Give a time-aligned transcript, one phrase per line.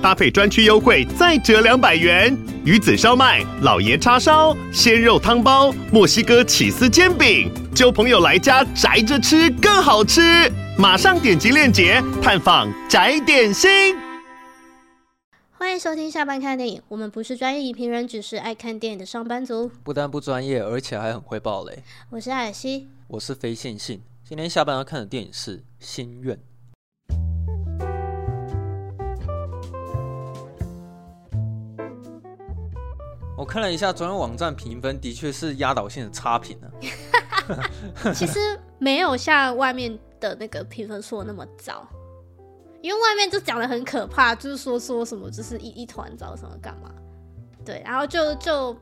[0.00, 2.36] 搭配专区优惠再折两百元。
[2.64, 10.50] 鱼子烧麦、老爷叉烧、鲜肉汤包、墨西哥起司煎饼，揪朋友来家宅着吃更好吃。
[10.78, 13.96] 马上点击链接探访宅点心。
[15.50, 19.68] 欢迎收听下班看电影，我们不是专业影评人，只是爱看电影的上班族。
[19.82, 21.82] 不但不专业，而且还很会爆雷。
[22.10, 24.00] 我是艾尔西，我是非线性。
[24.24, 26.36] 今天下班要看的电影是《心愿》。
[33.38, 36.68] 我看了一下专业网站评分，的确是压倒性的差评呢。
[38.12, 39.98] 其实没有像外面。
[40.20, 41.86] 的那个评分说的那么糟，
[42.82, 46.92] 因为外面就讲的很可怕，就是说说什么就是一一团糟什么干嘛，
[47.64, 48.76] 对，然后就就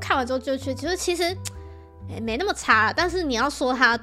[0.00, 1.22] 看完之后就去，其实其实
[2.08, 3.94] 哎没那么差，但是你要说它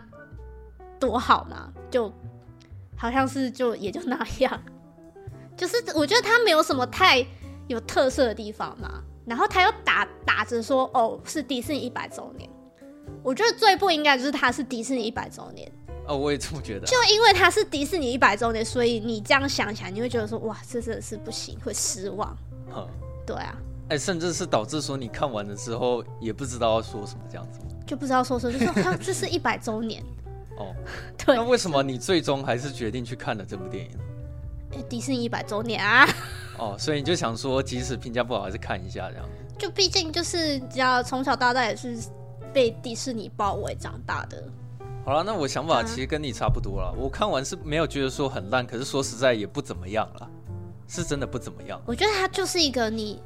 [0.99, 2.13] 多好嘛，就
[2.95, 4.63] 好像是就也就那样，
[5.57, 7.25] 就是我觉得它没有什么太
[7.65, 12.49] 有特色的地方嘛，然后他又打打着说哦是迪士尼一百周年，
[13.23, 15.71] 我觉得最不应该就是他是迪士尼一百周年。
[16.07, 16.87] 哦，我也这么觉得。
[16.87, 22.35] 就因为他是迪士尼一百周年，所以你这样想起来，你会觉得说，哇，这真的是不行，会失望。
[22.75, 22.87] 嗯，
[23.25, 23.55] 对啊。
[23.89, 27.59] 哎、欸，甚至是导致说你看完了之后也不知道要说什么这样子。
[27.85, 30.03] 就不知道说什么，就说 这是一百周年。
[30.57, 30.73] 哦，
[31.23, 31.35] 对。
[31.35, 33.91] 那为什么你最终还是决定去看了这部电影？
[34.89, 36.07] 迪士尼一百周年啊。
[36.59, 39.27] 哦，所以你就想说，即使评价不好，还是看一下这样。
[39.57, 41.97] 就毕竟就是，只要从小到大也是
[42.53, 44.43] 被迪士尼包围长大的。
[45.03, 46.93] 好了，那我想法其实跟你差不多了。
[46.97, 50.29] 我看完是没有觉得说很烂，可是说实在也不怎么样了，
[50.87, 51.81] 是真的不怎么样。
[51.85, 53.19] 我觉得它就是一个你，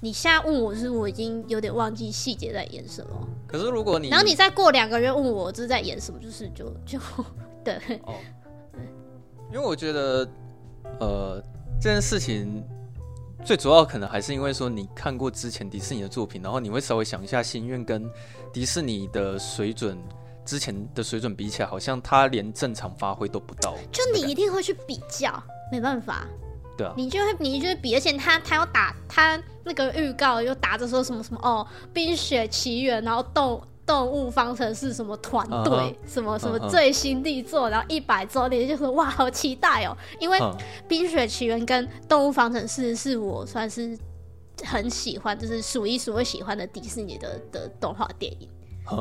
[0.00, 3.28] 你现在问我是，我已经有点忘记细节在演什么。
[3.46, 6.98] 可是如果你，然后你再过两个月问我这是在演什么，就是就就
[7.62, 7.74] 对。
[8.04, 8.14] 哦，
[9.52, 10.26] 因为我觉得，
[11.00, 11.42] 呃，
[11.80, 12.64] 这件事情
[13.44, 18.10] 最主要可能还是因为说你看过之前迪士尼的作品，然后你会稍微想一下心愿跟
[18.52, 19.98] 迪士尼的水准。
[20.44, 23.74] 之前的水准比起来，好像他连正常发挥都不到。
[23.92, 25.30] 就你一定会去比较，
[25.70, 26.26] 没办法。
[26.74, 35.94] 对啊，你就会，你就会比，而且他他要打他那个预告又打着说什么什么哦，《冰雪奇缘》，然后动动物方程式什么团队，uh -huh.
[36.06, 37.70] 什么什么最新力作，uh -huh.
[37.70, 39.96] 然后一百周年，就说哇，好期待哦！
[40.20, 40.38] 因为
[40.86, 43.98] 《冰雪奇缘》跟《动物方程式》是我算是
[44.62, 48.48] 很喜欢，就是数一数二喜欢的迪士尼的的动画电影。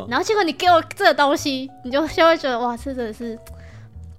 [0.08, 3.38] 然后结果你给我这个东西，你就就会觉得哇，这真的是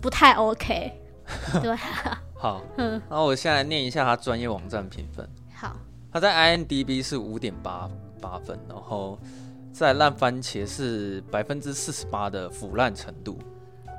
[0.03, 0.93] 不太 OK，
[1.63, 1.75] 对。
[2.35, 5.27] 好，嗯，然后我现在念一下他专业网站评分。
[5.55, 5.75] 好，
[6.13, 7.91] 他在 IMDB 是五点八
[8.21, 9.19] 八分，然后
[9.73, 13.39] 在烂番茄是百分之四十八的腐烂程度。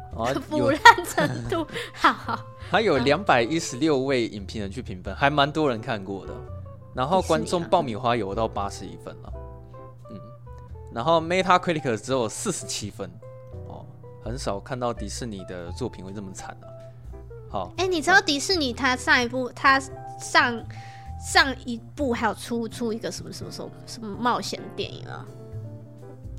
[0.50, 2.40] 腐烂程度，好 好。
[2.69, 6.34] 还有两百一十六位影评人去评分，还蛮多人看过的。
[6.96, 9.34] 然后观众爆米花有到八十一分了。
[10.91, 13.08] 然后 Metacritic 只有四十七分，
[13.68, 13.85] 哦，
[14.24, 16.66] 很少看到迪士尼的作品会这么惨啊。
[17.47, 19.79] 好，哎，你知道迪士尼它上一部，它
[20.19, 20.63] 上
[21.19, 25.24] 上一部还有出出一个什么什么什么什么冒险电影啊？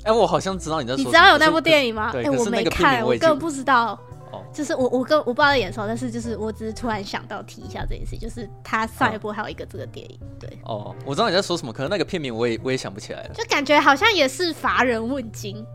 [0.03, 2.11] 哎，我好像知道你在说，你知道有那部电影吗？
[2.13, 3.99] 哎，我没看，我根本不知道。
[4.31, 10.49] 哦，就是我我跟我不知道在演什么，但是就是我只是突然想到提一下这件事，就是他上一部还有一个这个电影，对。
[10.63, 13.33] 哦，我知道你在说什么，可能那个片名我也我也想不起来了。
[13.33, 15.65] 就感觉好像也是乏人问津，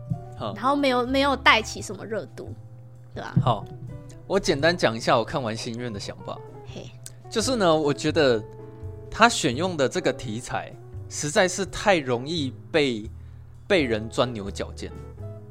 [0.55, 2.51] 然后没有没有带起什么热度，
[3.13, 3.35] 对吧？
[3.43, 3.63] 好，
[4.25, 6.35] 我简单讲一下我看完《心愿》的想法。
[6.73, 6.89] 嘿，
[7.29, 8.43] 就是呢，我觉得
[9.11, 10.73] 他选用的这个题材
[11.09, 13.07] 实在是太容易被
[13.67, 14.91] 被人钻牛角尖。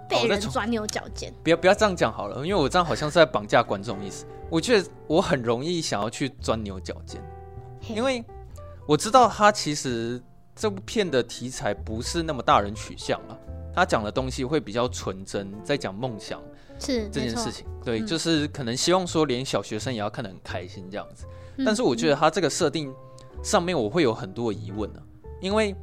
[0.09, 4.24] 被人钻牛角尖，不要不要这样讲好了，因为我这样好像是在绑架观众意思。
[4.48, 7.21] 我觉得我很容易想要去钻牛角尖，
[7.89, 8.24] 因为
[8.86, 10.22] 我知道他其实
[10.54, 13.36] 这部片的题材不是那么大人取向啊，
[13.74, 16.41] 他讲的东西会比较纯真，在讲梦想
[16.78, 17.66] 是这件事情。
[17.84, 21.27] 对，就是可能希望说连小学生也要看得很开心这样子。
[21.65, 22.95] 但是我觉得他这个设定
[23.42, 25.03] 上面我会有很多疑问呢，
[25.41, 25.74] 因为。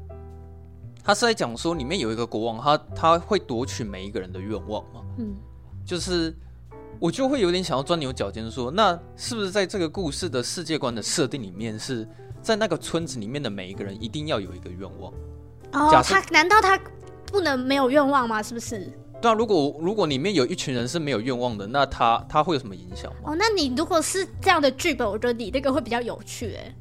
[1.03, 5.01] 他是在讲说，里面有一个国王，他他会夺取每一个人的愿望嘛？
[5.17, 5.35] 嗯，
[5.85, 6.33] 就是
[6.99, 12.07] 我就会有点想要钻牛角尖，说那是不是在这个故事的世界观的设定里面，是
[12.41, 15.11] 在那个村子里面的每一个人一定要有一个愿望？
[15.73, 16.79] 哦，他难道他
[17.25, 18.41] 不能没有愿望吗？
[18.41, 18.89] 是不是？
[19.21, 23.31] 对啊，如果如果里面有一群人是没有愿望的，那他他会有什么影响吗？
[23.31, 26.75] 哦，那你如果是这样的剧本，我觉得你那个会比较有趣哎。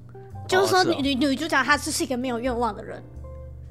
[0.48, 3.02] 就是说女，女主角她就是一个没有愿望的人。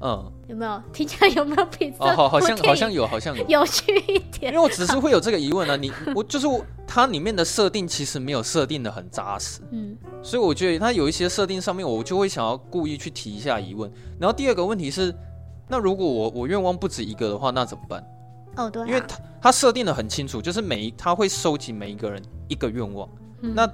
[0.02, 2.04] 嗯，有没有听起来有没有比这？
[2.04, 4.52] 哦，好，好像好像有，好像有，有趣一点。
[4.52, 13.90] 因为我只是会有这个疑问呢、啊，你我就是我，它里面的设定其实没有设定的很扎实，嗯，所以我觉得它有一些设定上面，我就会想要故意去提一下疑问。
[14.18, 15.14] 然后第二个问题是，
[15.68, 18.04] 那如果我我愿望不止一个的话，那怎么办？
[18.56, 23.08] 哦，对、啊，因为它它设定的很清楚，就是每一他会收集每一个人一个愿望，
[23.42, 23.70] 嗯、那。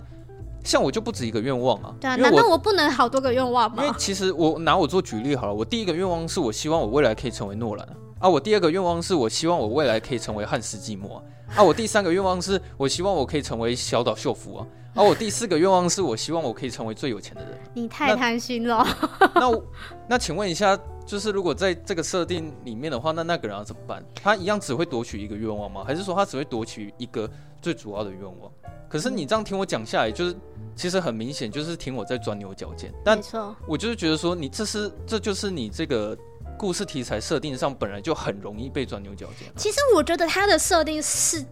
[0.65, 3.83] 像我就不止一个愿望啊，对啊，难道我不能好多个愿望吗？
[3.83, 7.89] 因为其实我拿我做举例好了，我第一个愿望是我希望我未来可以成为诺兰
[8.19, 11.23] 啊，我第二个愿望是我希望我未来可以成为汉斯季默
[11.55, 17.59] 啊，我第三个愿望是我希望我可以成为小岛秀夫啊，啊，我第四个愿望是我希望我可以成为最有钱的人。
[17.73, 18.87] 你太贪心了。
[19.35, 19.63] 那那，
[20.11, 24.05] 那请问一下，就是如果在这个设定里面的话，那那个人要怎么办？
[24.23, 25.85] 他一样只会夺取一个愿望吗？
[25.87, 28.51] 还是说他只会夺取一个最主要的愿望？
[28.89, 30.35] 可是你这样听我讲下来，就是
[30.75, 32.93] 其实很明显，就是听我在钻牛角尖。
[33.05, 33.21] 但
[33.67, 36.17] 我就是觉得说，你这是这就是你这个
[36.57, 39.53] 故事题材设定上本来就很容易被钻牛角尖。
[39.57, 41.45] 其实我觉得它的设定是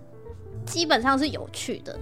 [0.64, 1.99] 基本上是有趣的，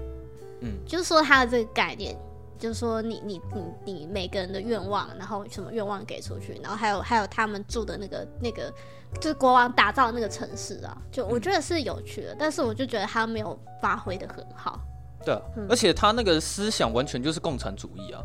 [0.60, 2.16] 嗯，就是说它的这个概念，
[2.56, 3.40] 就是说你你
[3.84, 8.72] 你你每个人的愿望，然后什么愿望给出去，然后还有还有他们住的那个那个
[9.20, 14.78] 就是国王打造那个城市啊，就我觉得是有趣的，嗯，但是我就觉得他没有发挥的很好。
[15.24, 15.40] 对、啊，
[15.70, 18.20] 而且他那个思想完全就是共产主义啊！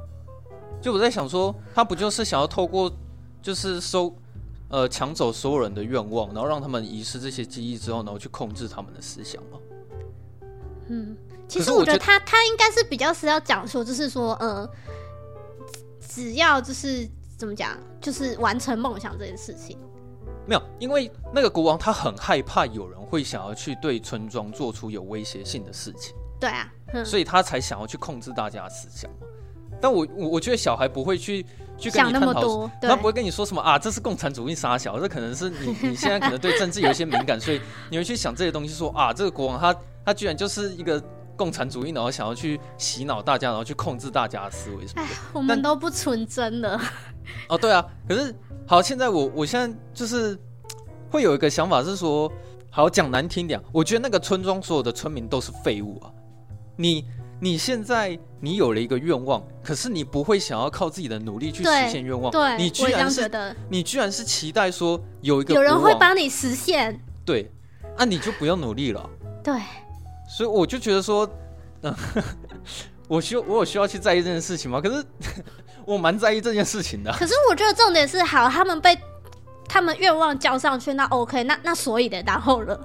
[0.81, 2.91] 就我在想说，他不就是想要透过
[3.41, 4.13] 就是收
[4.68, 9.59] 呃抢走所有人的愿望，然后让他们遗失这些记忆之后，然后去控制他们的思想吗？
[10.88, 11.15] 嗯，
[11.47, 14.69] 其实我觉得他他应该是比较是要讲说，就是说呃，
[16.01, 17.07] 只要就是
[17.38, 19.77] 怎么讲，就是完成梦想这件事情。
[20.49, 26.15] 没有，因为那个国王他很害怕有人会想要去对村庄做出有威胁性的事情。
[26.39, 26.67] 对啊。
[27.05, 29.27] 所以他才想要去控制大家的思想嘛。
[29.79, 31.45] 但我我我觉得小孩不会去
[31.77, 37.61] 去跟你探讨，他不会跟你说什么啊，这是共产主义杀小，这可能是你 你现在可能对政治有一些敏感，所以
[37.91, 40.99] 你会去想这些东西说，说啊，这个国王他他居然就是一个
[41.37, 45.13] 共产主义，然后想要去洗脑大家，然后去控制大家的思维什么的。
[45.13, 46.79] 哎，我们都不纯真的。
[47.47, 47.85] 哦，对啊。
[48.07, 48.33] 可是
[48.69, 50.38] 好，现在我我现在就是
[51.10, 52.31] 会有一个想法是说，
[52.69, 56.12] 好讲难听点，我觉得那个村庄所有的村民都是废物啊。
[56.75, 57.04] 你
[57.39, 62.31] 你现在你有了一个愿望，可是你不会想要靠自己的努力去实现愿望。
[62.31, 67.01] 对，你居然是你居然是期待说有一个有人会帮你实现。
[67.25, 67.51] 对，
[67.98, 69.10] 那、啊、你就不用努力了。
[69.44, 69.60] 对，
[70.30, 71.27] 所以我就觉得说，
[71.81, 71.95] 嗯，
[73.10, 74.80] 我需我有需要去在意这件事情吗？
[74.80, 75.04] 可是
[75.89, 77.12] 我蛮在意这件事情的。
[77.13, 78.97] 可是我觉得重点是，好，他们被
[79.68, 82.80] 他们愿望交上去，那 OK，那那所以的，然后了。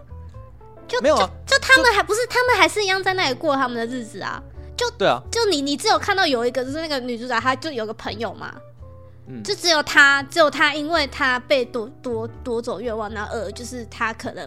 [0.87, 4.43] 就没有啊，就，就他们还不是，他们还是一样在那里过他们的日子啊。
[4.77, 8.55] 就对啊，就你你只有看到有一个就是那个女主角，她就有个朋友嘛，
[9.27, 14.47] 嗯，就只有她，只有她，因为她被夺夺夺走愿望，然后呃，就是她可能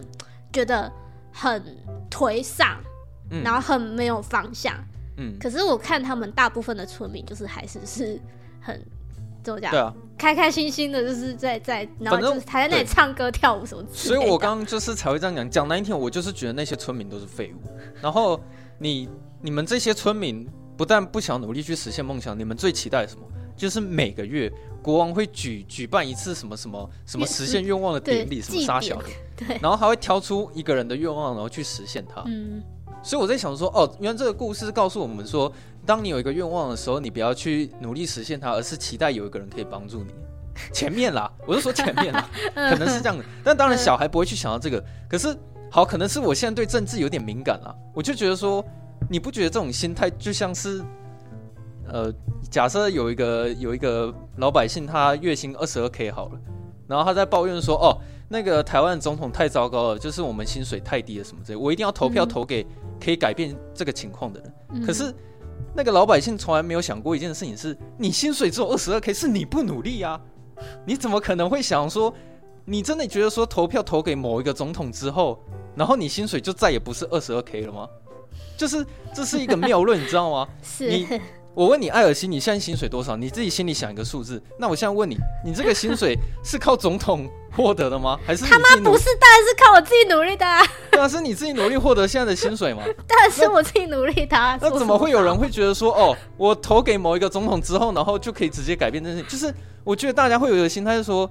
[0.52, 0.92] 觉得
[1.32, 1.76] 很
[2.10, 2.76] 颓丧，
[3.30, 4.74] 嗯，然后很没有方向，
[5.16, 5.36] 嗯。
[5.40, 8.20] 可是我看他们大部分的村民，就是还是是
[8.68, 8.86] 很。
[9.44, 13.82] 对啊，开开心心的，就是在在，然后就是还在那里唱歌跳舞什么。
[13.90, 17.70] 所以我刚刚就是才会这样讲，讲那一天，我就是觉得那些村民都是废物。
[18.02, 18.38] 然后
[18.78, 19.08] 你
[19.40, 20.46] 你们这些村民
[20.76, 23.22] 不但不想努力去实现梦想，你们最期待什么？
[23.56, 32.22] 就是每个月国王会举举办一次什么什么什么实现愿望的典礼，什么杀小的，对，然后还会挑出一个人的愿望，然后去实现它。
[32.26, 32.62] 嗯，
[33.02, 35.52] 所以我在想说，哦，原来这个故事告诉我们说。
[35.86, 40.12] 当你有一个愿望的时候，你不要去努力实现它，而是期待有一个人可以帮助你。
[40.70, 43.24] 前面啦，我是说前面啦， 可能是这样的。
[43.42, 44.84] 但当然，小孩不会去想到这个。
[45.08, 45.34] 可是，
[45.70, 47.74] 好，可能是我现在对政治有点敏感啦。
[47.94, 48.62] 我就觉得说，
[49.08, 50.84] 你不觉得这种心态就像是，
[51.86, 52.12] 呃，
[52.50, 56.40] 假设有一个有一个老百姓，他月薪二十二 k 好了，
[56.86, 57.96] 然后他在抱怨说，哦，
[58.28, 62.66] 那个台湾总统太糟糕了，就是我们薪水太低了什么之类，我一定要投票投给
[63.00, 64.84] 可以改变这个情况的人。
[64.84, 65.14] 可是。
[65.74, 70.18] 那个老百姓从来没有想过一件事情是：你薪水只有二十二 k，是你不努力呀？
[70.84, 72.12] 你怎么可能会想说，
[72.64, 75.40] 你真的觉得说投票投给某一个总统之后，
[75.76, 77.88] 然后你薪水就再也不是二十二 k 了吗？
[78.56, 80.48] 就是这是一个谬论，你知道吗？
[80.62, 80.88] 是。
[80.88, 81.06] 你
[81.58, 83.16] 我问你，艾尔西，你现在薪水多少？
[83.16, 84.40] 你自己心里想一个数字。
[84.60, 88.16] 那我现在问你，你这个薪水是靠总统获得的吗？
[88.24, 89.06] 还是他妈不是？
[89.18, 90.64] 当然是靠我自己努力的啊。
[90.92, 92.84] 对啊，是你自己努力获得现在的薪水吗？
[93.08, 94.56] 当然是我自己努力的啊。
[94.60, 99.28] 那怎么会有人会觉得说，哦，我投给某一个总统之后，然后就可以直接改变这件事？
[99.28, 101.28] 就是我觉得大家会有一个心态是说，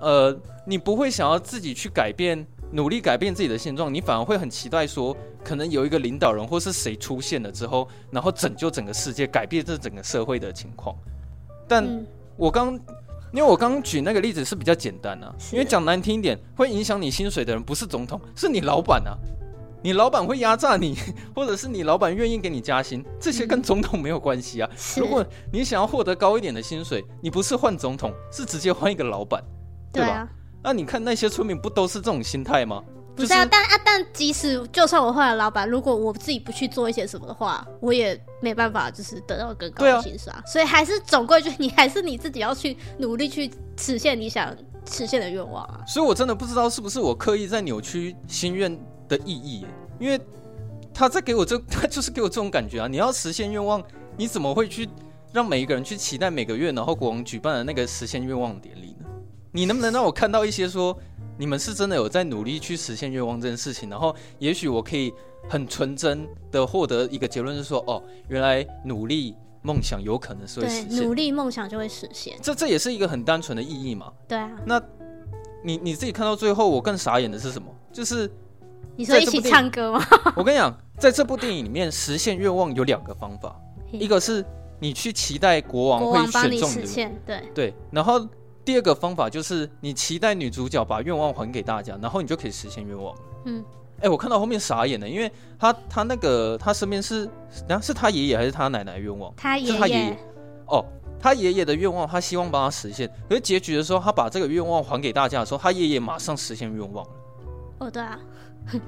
[0.00, 10.96] 呃，你不会想要自己去改变努力改变自己的现状，你反而会很期待说，可能有一个领导人或是谁出现了之后，然后拯救整个世界，改变这整个社会的情况。
[11.68, 11.86] 但
[12.36, 12.74] 我刚，
[13.32, 19.16] 因为我刚刚举那个例子是比较简单啊，因为讲难听一点，会影响你薪水的人不是总统，是你老板啊。
[19.84, 20.96] 你老板会压榨你，
[21.34, 24.70] 或者是你老板愿意给你加薪，这些跟总统没有关系啊。
[24.96, 29.42] 如果你想要获得高一点的薪水，你不是换总统，是直接换一个老板，
[29.92, 30.06] 对吧？
[30.06, 30.28] 对啊。
[30.62, 32.82] 那你看那些村民不都是这种心态吗？
[33.14, 40.42] 不是啊，但啊，但即使就算我换了老板，如果我自己不去做一些什么的话，我也没办法，就是得到更高的薪水啊。
[40.46, 44.56] 所以还是总归就你还是你自己要去努力去实现你想
[44.90, 45.80] 实现的愿望啊。
[45.86, 48.74] 所以我真的不知道是不是我刻意在扭曲心愿
[49.08, 49.66] 的意义，
[50.00, 50.18] 因为
[50.94, 52.88] 他在给我这， 他就是给我这种感觉啊！
[52.88, 53.82] 你要实现愿望，
[54.16, 54.88] 你怎么会去
[55.32, 59.01] 让每一个人去期待每个月，然后国王举办的那个实现愿望典礼呢？
[59.52, 60.96] 你能不能让我看到一些说，
[61.38, 63.88] 你们是真的有在努力去实现愿望这件事情？
[63.88, 65.12] 然后也许我可以
[65.48, 72.36] 很纯真的获得一个结论，是说，哦，原来努力梦想有可能是会实现，努力梦想就会实现。
[72.42, 74.12] 这这也是一个很单纯的意义嘛？
[74.26, 74.50] 对啊。
[74.66, 74.82] 那
[75.62, 77.68] 你你自己看到最后，我更傻眼的是什么？
[77.92, 78.30] 就是。
[78.94, 80.04] 你说一起唱歌吗？
[80.36, 83.58] 我跟你讲，在这部电影里面实现愿望有两个方法，
[83.90, 84.44] 一个是
[84.78, 87.74] 你去期待国王会选中你，对对。
[87.90, 88.20] 然后
[88.64, 93.14] 第二个方法就是你期待女主角把愿望还给大家，然后你就可以实现愿望。
[93.44, 93.64] 嗯，
[94.00, 97.28] 哎，我看到后面傻眼了，因为他他那个他身边是，
[97.68, 99.32] 然后是他爷爷还是他奶奶愿望？
[99.36, 99.78] 他爷爷。
[99.78, 100.18] 他爷爷。
[100.66, 100.84] 哦，
[101.18, 103.10] 他爷爷的愿望，他希望帮他实现。
[103.28, 107.10] 可是结局的时候，他把这个愿望还给大家的时候，他爷爷马上实现愿望了。
[107.78, 108.18] 哦，对啊。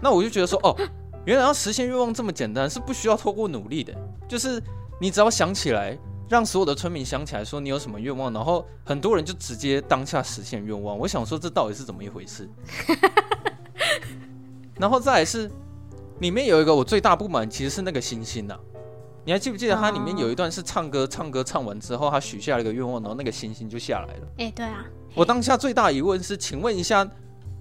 [0.00, 0.74] 那我就觉得说，哦，
[1.24, 3.92] 原来要实现愿望这么简单，是不需要透过努力的，
[4.28, 4.62] 就是
[5.00, 10.98] 你只要想起来，让所有的村民想起来说你有什么愿望，然后很多人就直接当下实现愿望。
[10.98, 12.48] 我想说，这到底是怎么一回事？
[14.78, 15.50] 然后再来是，
[16.20, 18.58] 里面有一个我最大不满，其实是那个星星呐。
[19.24, 24.26] 你还记不记得它里面有一段是唱歌，唱歌唱完之后，他许下了一个愿望，然后那个星星就下来了。
[24.38, 24.84] 哎，对啊。
[25.14, 27.08] 我当下最大疑问是，请问一下。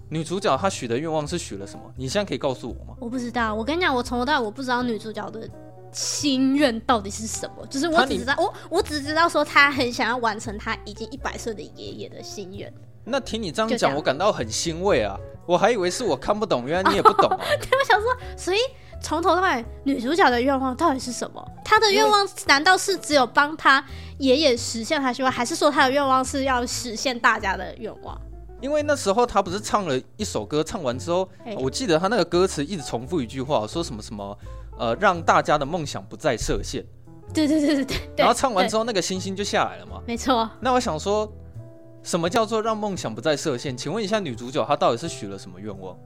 [0.10, 1.82] 女主角她许的愿望是许了什么？
[1.96, 2.96] 你现在可以告诉我吗？
[3.00, 3.56] 我不知道。
[3.56, 5.50] 我跟你讲，我从头到尾我不知道女主角的
[5.94, 7.66] 心愿到底是什么。
[7.68, 12.74] 就是我只知道，我我只知道说他很想要完成他已经一百岁的爷爷的心愿。
[13.06, 15.18] 那听你这样讲，我感到很欣慰啊！
[15.46, 17.38] 我还以为是我看不懂，原来你也不懂啊。
[17.60, 18.58] 对，我想说，所以
[19.02, 21.46] 从头到尾，女主角的愿望到底是什么？
[21.66, 23.84] 她的愿望难道是只有帮她
[24.20, 28.18] 爷爷实现她希望，还是说她的愿望是要实现大家的愿望？
[28.62, 34.38] 因为那时候他不是唱了一首歌，唱完之后，我记得他那个歌词一直重复一句话，说什么什么，
[34.78, 36.84] 呃，让大家的梦想不再设限。
[37.34, 37.98] 对对对对对。
[38.18, 40.02] 然后唱完之后，那个星星就下来了嘛。
[40.06, 40.50] 没错。
[40.60, 41.32] 那我想说，
[42.04, 43.76] 什么叫做让梦想不再设限？
[43.76, 45.98] 请问一下女主角，她到底是许了什么愿望？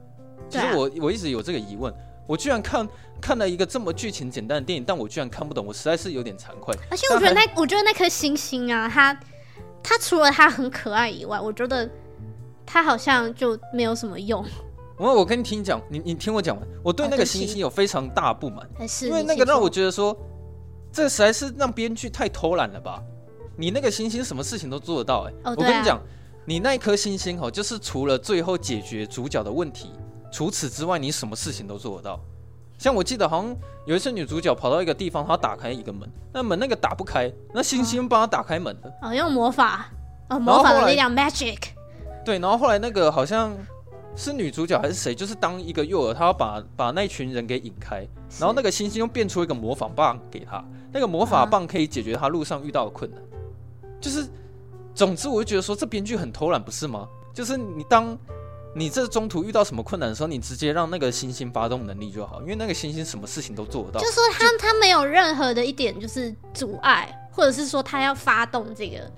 [0.48, 1.92] 其实我我一直有这个疑问。
[2.26, 2.88] 我居然看
[3.20, 6.74] 看了一个这么剧情简单的电影，但我居然看不懂，我实在是有点惭愧。
[6.90, 9.18] 而且我觉得那我觉得那颗星星啊，它
[9.82, 11.88] 它除了它很可爱以外，我觉得。
[12.70, 14.44] 它好像就没有什么用。
[14.98, 16.68] 我我跟你听讲，你你听我讲完。
[16.82, 18.68] 我对那个星星有非常大不满，
[19.02, 20.16] 因为那个让我觉得说，
[20.92, 23.02] 这实在是让编剧太偷懒了吧？
[23.56, 25.50] 你那个星星什么事情都做得到哎、欸！
[25.50, 26.00] 我跟你讲，
[26.44, 29.92] 你那颗星星哈，就是除了最后解决主角的问题，
[30.30, 32.20] 除此之外，你什么事情都做得到。
[32.78, 38.92] 像我记得好像有一次女主角跑到一个地方，她打开一个门，那门那个打不开，那星星帮她打开门的。
[39.02, 39.90] 哦，用魔法，
[40.28, 41.58] 哦，魔法的力量，magic。
[42.24, 43.52] 对，然后后来那个好像
[44.18, 48.04] 是女主角还是谁，就是当一个诱饵，他要把把那群人给引开，
[48.40, 53.20] 然后那个星星又变出一个魔法棒给他，那个魔法棒可以解决他路上遇到的困难。
[54.00, 54.26] 就是，
[54.92, 57.08] 总之我就觉得说这编剧很偷懒，不是吗？
[57.32, 58.18] 就是你当
[58.74, 64.00] 你这中途遇到什么困难的时候，你直接让那个星星发动能力就好，因为那个星星什么事情都做得到。
[64.00, 69.08] 就是说他他没有任何的一点就是阻碍，或者是说他要发动这个。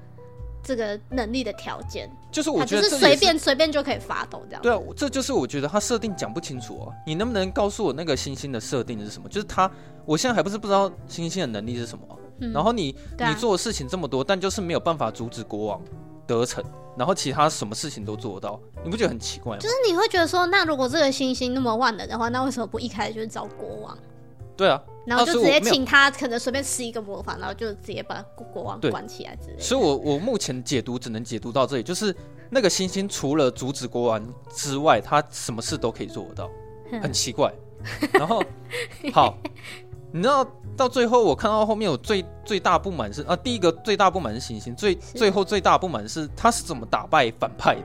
[0.63, 4.63] 这个能力的条件，就是我觉得是随便随便就可以发动这样。
[4.63, 6.93] 对啊，这就是我觉得他设定讲不清楚啊。
[7.07, 9.29] 你能不能告诉我那个星星的设定是什么？
[9.29, 9.71] 就是他，
[10.05, 12.05] 我现在还不是不知道星星的能力是什么。
[12.41, 15.83] 嗯，然后你你做的事情这么多，但就是没有办法阻止国王
[16.27, 16.65] 得逞，
[16.97, 19.59] 然后其他什么事情都做得到，你不觉得很奇怪吗？
[19.61, 23.99] 就是你会觉得说，那如果这个星星那么万能的话，那为什么不一开始就是找国王？
[24.57, 24.81] 对啊。
[25.11, 29.61] 然后就直接请他，可能随便施一个魔法，然后就直接把国王关起来之类的。
[29.61, 32.15] 所以我我目前解读只能解读到这里，就是
[32.49, 34.25] 那个星星除了阻止国王
[34.55, 36.51] 之外，他什么事都可以做得到，
[37.03, 37.53] 很奇怪。
[38.13, 38.41] 然后
[39.13, 39.37] 好，
[40.13, 47.83] 你知道到最后我看到后面，我最最大不满是啊，第一个最大不满是星星，最最后最大不满是他是怎么打败反派的？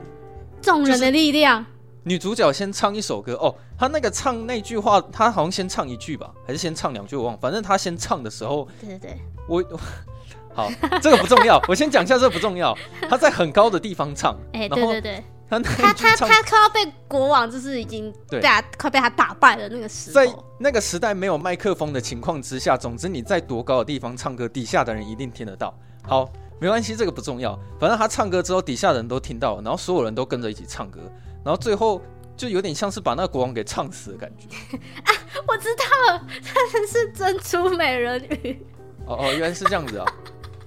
[0.62, 1.66] 众人的力量。
[2.08, 9.64] 女主角先唱一首歌哦，她那个唱那句话，她好像先唱一句吧，还是先唱两句我忘了，反正她先唱的时候，对对对，我
[10.54, 10.70] 好，
[11.02, 12.78] 这个不重要，我先讲一下这个不重要。
[13.10, 25.76] 她在很高的地方唱，哎、欸，对对对，她她她她快要被国王就是已经被他快被他打败了那个时候，在那个时代没有麦克风的情况之下，总之你在多高的地方唱歌，底下的人一定听得到。
[26.04, 26.30] 好。
[26.58, 27.54] 没关系，这个不重要。
[27.78, 31.02] 反正他唱歌之后，底下的人都听到了，然后所有人都跟着一起唱歌，
[31.46, 32.02] 然后最后
[32.36, 34.48] 就有点像是把那个国王给唱死的感觉。
[35.06, 35.14] 啊，
[35.48, 35.84] 我知道
[36.14, 38.66] 了，他们是珍珠美人鱼。
[39.06, 40.06] 哦哦，原来是这样子啊！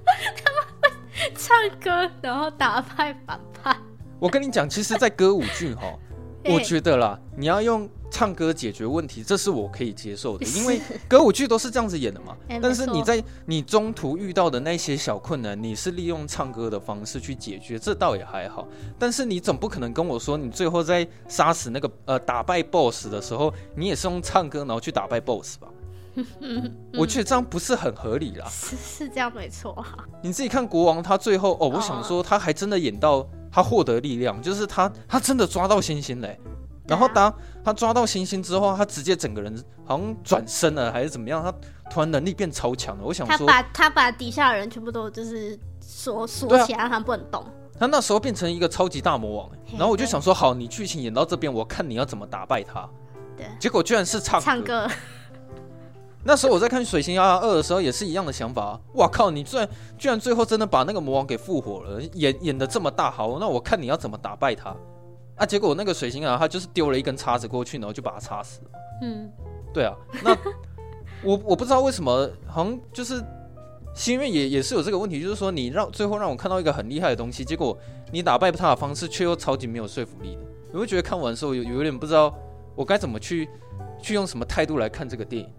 [0.07, 3.77] 他们会唱歌，然后打败反派。
[4.21, 5.93] 我跟你讲，其实，在歌舞剧哈，
[6.45, 7.89] 我觉得啦，你要用。
[8.11, 12.35] 唱歌解决问题，这是我可以接受的， 因为歌舞剧都是这样子演的嘛。
[12.63, 18.67] 但是你在你中途遇到的那些小困难，你是利用唱歌的方式去解决，这倒也还好。
[18.99, 25.69] 但是你总不可能跟我说，你最后在杀死那个呃打败 BOSS 的时候，你也是用唱歌然后去打败 BOSS 吧？
[26.95, 28.47] 我觉得这样不是很合理啦。
[28.51, 29.85] 是是这样没错。
[30.25, 36.39] 你自己看国王，他最后哦，我想说他还真的演到他获得力量，就是他他真的抓到星星嘞。
[36.87, 41.43] 然后当他抓到星星之后，他直接整个人好像转身了，还是怎么样？
[41.43, 41.53] 他
[41.91, 43.05] 突然能力变超强了。
[43.05, 47.45] 我想说，他把他把底下的人全部都就是锁锁起来，让他不能动。
[47.79, 52.89] 他那时候变成一个超级大魔王，然后我就想说，好，你剧情演到这边，我看你要怎么打败他。
[53.37, 54.91] 对，结果居然是唱歌唱歌。
[56.29, 58.79] 那时候我在看《水行侠二》的时候，也是一样的想法。
[58.97, 59.67] 哇靠，你居然
[59.97, 64.77] 居然最后真的把那个魔王给复活了，演演的这么大，好，那我看你要怎么打败他。
[65.37, 65.47] 啊！
[65.47, 68.71] 结果那个水星啊，他就是丢了一根叉子过去，然后就把他插死了。
[69.01, 69.33] 嗯，
[69.73, 69.95] 对啊。
[70.23, 70.37] 那
[71.25, 73.25] 我我不知道为什么，好像就是
[73.95, 77.75] 心愿也也是有这个问题，就是说你让最后让我看到一个很厉害的东西，结果
[78.13, 80.43] 你打败他的方式却又超级没有说服力的。
[80.75, 82.37] 你会觉得看完的时候有有点不知道
[82.75, 83.49] 我该怎么去
[84.03, 85.51] 去用什么态度来看这个电影。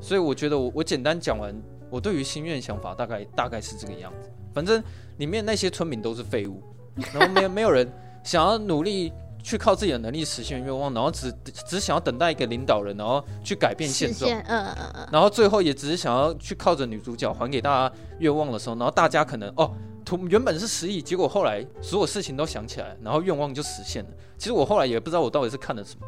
[0.00, 1.54] 所以我觉得我我简单讲完
[1.90, 4.30] 我对于心愿想法大概大概是这个样子。
[4.52, 4.82] 反正
[5.18, 6.62] 里面那些村民都是废物，
[7.14, 7.90] 然后没有没有人。
[8.22, 9.10] 想要努力
[9.42, 11.32] 去靠自己的能力实现愿望，然后只
[11.66, 14.30] 只想要等待一个领导人，然后去改变现状。
[14.30, 15.08] 嗯嗯嗯。
[15.10, 19.72] 然后最后也只是想要去靠着女主角还给大家愿望的时候，然后大家可能哦，
[20.04, 24.10] 图原本是失忆，结果后来所有事情都想起来，然后愿望就实现了。
[24.36, 26.06] 其实我后来也不知道我到底是看了什么，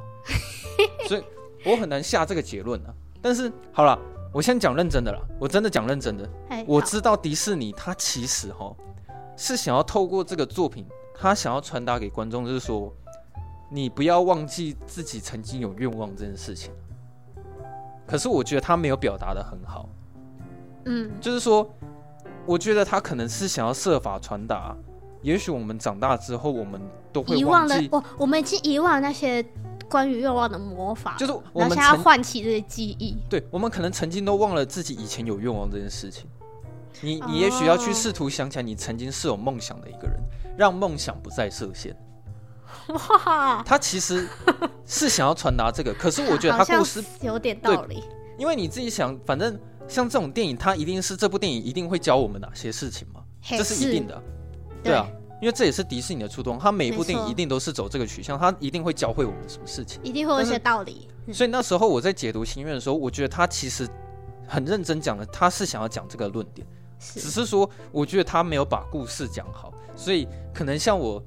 [1.08, 1.24] 所以
[1.64, 2.92] 我很难下这个结论啊。
[3.22, 3.98] 但是好了，
[4.32, 6.28] 我先讲认真的了，我真的讲认真的。
[6.66, 8.74] 我知道迪士尼他其实哈
[9.36, 10.84] 是想要透过这个作品。
[11.14, 12.92] 他想要传达给观众，就是说，
[13.70, 16.72] 你不要忘记自己曾经有愿望这件事情。
[18.06, 19.88] 可是我觉得他没有表达得很好。
[20.86, 21.70] 嗯，就是说，
[22.44, 24.74] 我觉得他可能是想要设法传达，
[25.20, 26.80] 也许我们长大之后，我们
[27.12, 27.40] 都会忘记。
[27.40, 29.44] 遗忘了，我我们已经遗忘那些
[29.92, 33.18] 关于愿望的魔法，就是我们想要唤起这些记忆。
[33.28, 36.26] 对，我们可能曾经都忘了自己以前有愿望这件事情。
[37.02, 40.18] 你你也许要去试图想起来，你曾经是有梦想的一个人。
[40.54, 41.96] 让梦想不再设限。
[42.88, 44.28] 哇，他其实
[44.84, 48.04] 是想要传达这个，可是我觉得他故事有点道理。
[48.38, 53.22] 因为你自己想，反正像这种电影，它一定是这部电影一定会教我们哪些事情嘛？
[53.42, 54.22] 这是一定的。
[54.82, 55.08] 对啊，
[55.42, 61.08] 因为这也是迪士尼的初衷，他每一部电影一定都是走这个取向，他一定会教会我们什么事情，一定会有一些道理。
[61.32, 63.88] 所以那时候我在解读心愿的时候，我觉得他其实
[64.46, 66.64] 很认真讲的，他是想要讲这个论点，
[67.00, 69.74] 只是说我觉得他没有把故事讲好。
[69.96, 71.20] 所以可能像我，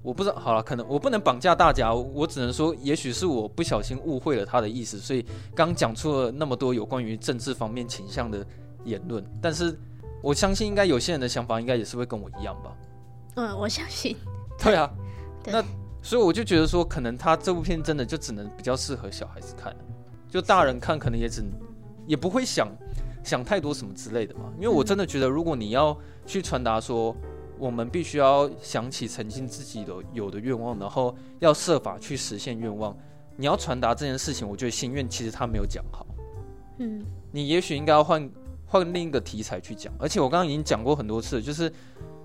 [0.00, 8.46] 我不知道好了，可能我不能绑架大家，我只能说，也许是我不小心误会了他的意思，所以刚讲出了那么多有关于政治方面倾向的
[8.84, 9.24] 言论。
[9.42, 9.76] 但是
[10.22, 12.72] 我相信，应该有些人的想法应该也是会跟我一样吧？
[13.40, 14.16] 嗯，我相信。
[14.62, 14.90] 对啊，
[15.42, 15.64] 对那
[16.02, 19.74] 所以我就觉得说，可能他这部片真的就只能比较适合小孩子看，
[20.28, 21.42] 就大人看可能也只
[22.06, 22.68] 也不会想
[23.24, 24.52] 想太多什么之类的嘛。
[24.56, 27.16] 因为我真的觉得，如果你要去传达说。
[27.58, 32.96] 我们必须要想起曾经自己的有的愿望，然后要设法去实现愿望。
[33.36, 36.06] 你要传达这件事情，我觉得心愿其实他没有讲好。
[36.78, 38.30] 嗯，你也许应该要换
[38.64, 39.92] 换另一个题材去讲。
[39.98, 41.70] 而且我刚刚已经讲过很多次，就是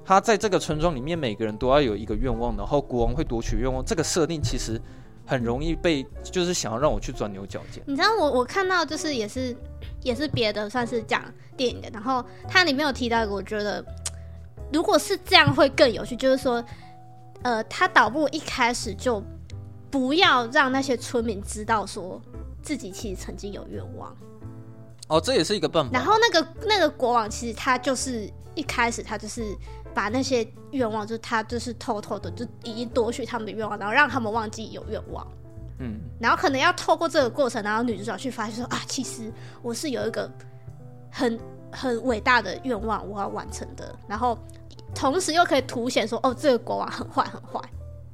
[0.06, 3.84] 他在这个村庄里面，每个人都要有一个愿望，然后国王会夺取愿望。
[3.84, 4.80] 这个设定其实
[5.26, 7.84] 很容易被，就是想要让我去钻牛角尖。
[7.88, 9.56] 你知道我我看到就是也是
[10.04, 11.24] 也是别的算是讲
[11.58, 13.84] 电影的，然后它里面有提到一个，我觉得。
[14.74, 16.62] 如果是这样会更有趣，就是说，
[17.44, 19.24] 呃，他倒不如一开始就
[19.92, 22.20] 不要让那些村民知道说
[22.64, 24.14] 自己其实曾经有愿望。
[25.08, 25.92] 哦，这也是一个办法。
[25.94, 29.56] 然后那个那个国王其实他就是一开始他就是
[29.94, 35.26] 把那些愿望，就是他就是偷偷的就已经夺取他们的愿望，然后让他们忘记有愿望。
[35.80, 40.30] 嗯，然后可能要透过这个过程，然后女主角去发现说啊，其实我是有一个
[41.12, 41.40] 很
[41.72, 44.38] 很伟大的愿望我要完成的，然后
[44.96, 47.60] 同时又可以凸显说哦，这个国王很坏很坏。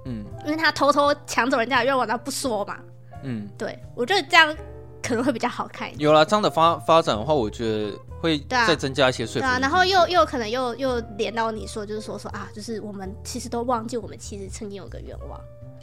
[0.05, 2.79] 嗯，因为他偷偷抢走人家的愿望，然后不说嘛。
[3.23, 4.57] 嗯，对，我觉得这样
[5.01, 6.01] 可能会比较好看一点。
[6.01, 9.43] 有了这样的发发展的话，我觉得会再增加一些说服力。
[9.43, 15.39] 对啊，然后又又可能又又连到你说，就是说说啊，就是我们其实都忘记，我们其实曾经有个愿望。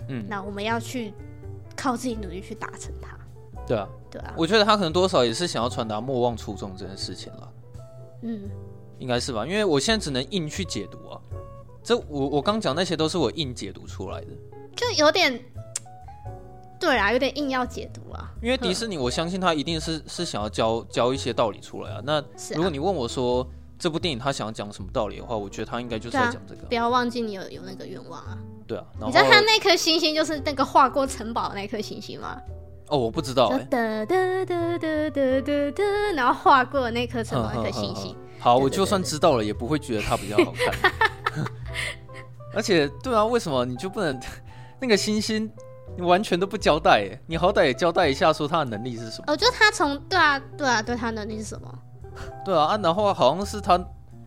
[0.09, 1.13] 嗯，那我们要去
[1.77, 3.17] 靠自己努力去达成它。
[3.67, 7.53] 对啊，对啊，我觉得他可能多少也是想要传达莫忘初衷这件事情了。
[8.23, 8.49] 嗯，
[8.99, 9.47] 应该是吧？
[9.47, 11.21] 因为我现在只能硬去解读啊。
[11.83, 14.27] 这我我刚讲那些都是我硬解读出来的。
[14.75, 15.33] 就有点，
[16.79, 18.31] 对啊，有点硬要解读啊。
[18.41, 22.01] 因为迪士尼，我相信他一定是是想要教教一些道理出来啊。
[22.05, 22.23] 那
[22.55, 23.47] 如果你问我说、啊、
[23.79, 26.67] 这部电影他想要讲什么道理的话，我觉得他应该就是在讲这个、啊。
[26.69, 28.39] 不要忘记你有有那个愿望啊。
[28.67, 32.41] 对啊，你知道他那颗星星就是那个划过城堡的那颗星星吗？
[32.89, 33.65] 哦，我不知道哎、欸。
[33.65, 38.15] 哒哒哒哒哒哒哒，然后划过那颗城堡那颗星星。
[38.39, 40.93] 好，我就算知道了，也不会觉得它比较好看。
[42.55, 44.19] 而且，对啊，为什么你就不能？
[44.81, 45.51] 那个星星，
[45.97, 49.25] 你完全都不交代耶，你好歹也交代一下，说他的能力是什么？
[49.33, 51.79] 哦，就他从对啊，对啊，对他能力是什么？
[52.45, 53.79] 对啊，啊，然后好像是他，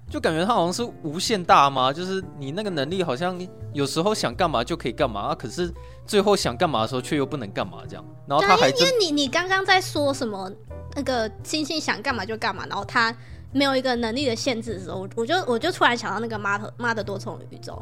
[0.10, 1.94] 就感觉他好像是无限大吗？
[1.94, 3.40] 就是你那个能力好像
[3.74, 5.74] 有时候想干嘛就可以干嘛，啊，可是
[6.06, 8.06] 最后想干嘛的时候却又不能干嘛这样。
[8.28, 10.52] 然后他还因为你你刚刚在说什么？
[10.94, 13.16] 那个星星想干嘛就干嘛，然后他
[13.54, 17.82] 没有一个能力的限制的时候，我就我就突然想到那个妈的妈的多重宇宙，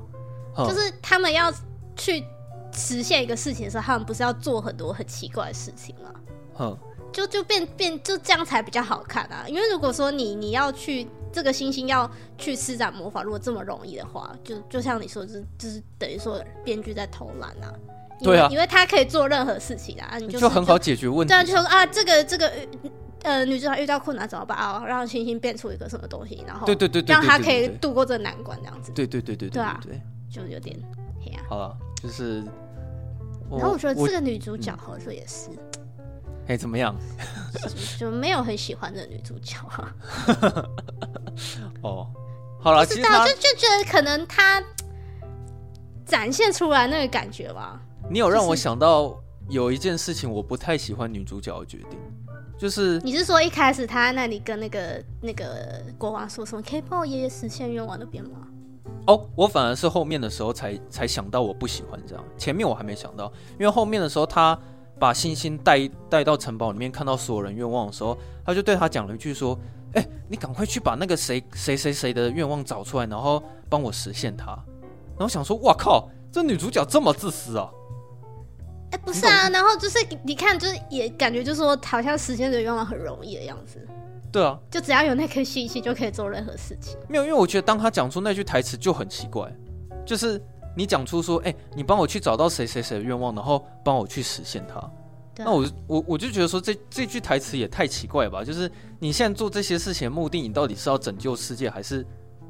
[0.56, 1.52] 就是他们要
[1.96, 2.24] 去。
[2.80, 6.12] 实现一个事情的时候，他们不是要做很多很奇怪的事情吗？
[6.60, 6.78] 嗯，
[7.12, 9.46] 就就变变就这样才比较好看啊！
[9.48, 17.74] 因为如果说你你要去这个星星要去施展魔法，如果这么容易的话，就就像你说，就是就是等于说编剧在偷懒啊。
[18.22, 21.34] 对啊，因为他可以做任何事情啊，你就，很好解决问题。
[21.34, 22.52] 对啊，就说啊，这个这个
[23.24, 24.84] 呃，女主角遇到困难怎么办啊？
[24.86, 28.92] 让星星变出一个什么东西，然后对对对，让他可以度过这个难关，这样子。
[28.94, 29.80] 对对对对对，对啊，
[30.30, 30.78] 就有点
[31.24, 31.44] 黑啊。
[31.50, 31.78] 好了。
[32.02, 32.42] 就是，
[33.52, 35.50] 然后我觉得这个女主角好像也是，
[36.48, 36.96] 哎、嗯，怎么样？
[37.98, 39.96] 就没有很喜欢的女主角啊。
[41.82, 42.08] 哦，
[42.62, 44.64] 好了，不知道，就就觉得可能她
[46.06, 47.82] 展现出来那个感觉吧。
[48.10, 52.00] 你有让我想到有一件事情，我不太喜欢女主角的决定，
[52.58, 58.48] 就是你是说一开始她在那里跟那个那个国王说什么，可以帮我爷爷实现愿望那边吗？
[59.08, 64.58] 哦，我反而是后面的时候才才想到我不喜欢这样，前面我还没想到，因为后面的时候他
[65.00, 69.58] 把星星带带到城堡里面，看到所有人愿望的时候，他就对他讲了一句说
[69.96, 74.48] ：“哎、你赶快去把那个谁谁谁谁的愿望找出来，然后帮我实现它。”
[75.18, 77.72] 然后想说：“哇靠，这女主角这么自私啊！”
[78.92, 83.80] 哎、欸，不是啊，然后就是你看，就是也感觉就是说，好像实现的愿望很容易的样子。
[84.32, 86.98] 对啊，就只要有那颗星星就可以做任何事情。
[87.08, 89.52] 没有，因为我觉得当他讲出那句台词就很奇怪，
[90.06, 90.42] 就是
[90.76, 94.92] 你讲出说，哎、欸，你帮我去找到谁谁谁的愿望，然后帮我去实现它。
[95.38, 98.44] 那我我我就觉得说这这句台词也太奇怪了吧？
[98.44, 102.06] 就是你现在做这些事情的目的，你到底是要拯救世界，还是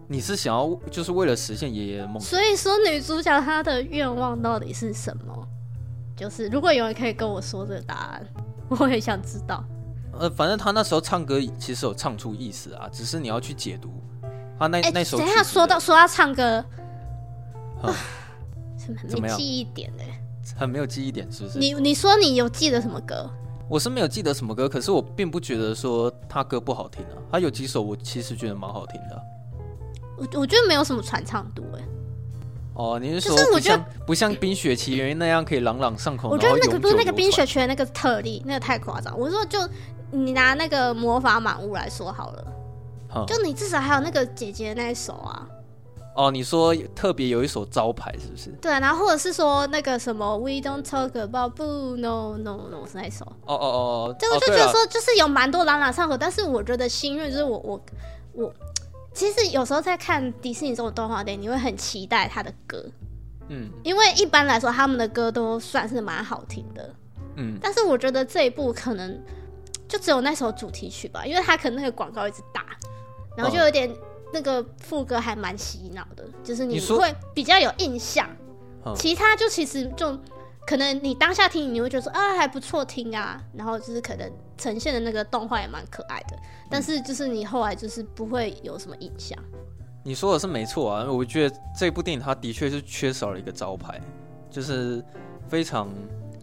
[0.07, 2.19] 你是想要就是为了实现爷爷的梦？
[2.19, 5.47] 所以说女主角她的愿望到底是什么？
[6.19, 8.27] 就是如果有人可以跟我说这个答案，
[8.67, 9.63] 我很想知道。
[10.11, 13.89] 呃，反正他那时候唱歌其实有唱出意思啊，只是你要去解读
[14.59, 15.17] 他那、欸、那首。
[15.17, 16.65] 等一下说到说他唱歌，
[19.21, 20.21] 没记忆点嘞，
[20.57, 21.57] 很没有记忆点是不是？
[21.57, 23.31] 你你说你有记得什么歌？
[23.69, 29.21] 我是没有记得什么歌，可是我并不觉得说他歌不好听啊，他有几首我其实觉得蛮好听的、啊。
[30.17, 31.83] 我我觉得没有什么传唱度哎。
[32.79, 36.29] 哦，你是说我觉得不像《冰雪奇缘》那样可以朗朗上口？
[36.29, 39.17] 我觉得那个不是那个《冰雪奇缘》那个特例，那个太夸张。
[39.19, 39.59] 我说就。
[40.11, 42.47] 你拿那个魔法满屋来说好了，
[43.13, 45.47] 嗯、就你至少还有那个姐姐那一首啊。
[46.15, 48.49] 哦，你说特别有一首招牌是不是？
[48.59, 53.23] 对，然后或者是说那个什么 We don't talk about boo no no no 是那一首。
[53.45, 53.67] 哦哦
[54.09, 57.81] 哦，对，我就觉得说就是有蛮多朗朗上口，但是我觉得心愿就是我我
[58.33, 58.53] 我，
[59.13, 62.83] 其实有时候在看迪士尼这种动画电影，你会很期待他的歌，
[63.49, 66.93] 嗯，因为一般来说他们的歌都算是蛮好听的，
[67.35, 69.19] 嗯，但是我觉得这一部可能。
[69.87, 72.63] 就只有那首主题曲吧，因为他可能那个广告一直打，
[73.35, 73.91] 然后就有点
[74.31, 78.29] 那个副歌还蛮洗脑的，就是你会比较有印象。
[78.95, 80.15] 其他就其实就
[80.69, 86.37] 可能你当下听你会觉得说啊还不错听啊，然后就是可能呈现的那个动画也蛮可爱的，
[86.69, 89.35] 但是就是你后来就是不会有什么印象。
[90.03, 93.99] 你说的是没错啊，我觉得这部电影它的确是缺少了一个招牌，
[94.51, 95.03] 就是
[95.47, 95.89] 非常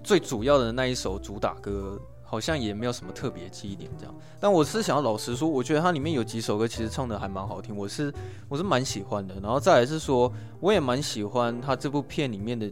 [0.03, 4.13] 最主要的那一首主打歌，好像也没有什么特别记忆点这样。
[4.41, 8.13] 但我是想要老实说，我觉得它里面有几首歌其实唱的还蛮好听，我是
[8.49, 9.37] 我是蛮喜欢的。
[9.41, 12.69] 然后再来是说，我也蛮喜欢它这部片里面的。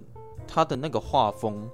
[0.46, 1.68] 他的那个画风